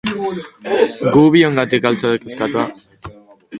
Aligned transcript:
Gu 1.17 1.25
biongatik 1.35 1.87
al 1.91 2.01
zaude 2.03 2.25
kezkatuta? 2.27 3.15